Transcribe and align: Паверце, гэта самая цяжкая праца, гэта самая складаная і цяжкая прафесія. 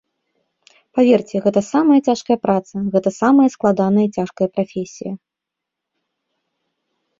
Паверце, 0.99 1.35
гэта 1.45 1.61
самая 1.73 1.97
цяжкая 2.07 2.37
праца, 2.47 2.75
гэта 2.97 3.09
самая 3.21 3.47
складаная 3.57 4.05
і 4.09 4.11
цяжкая 4.19 4.47
прафесія. 4.57 5.15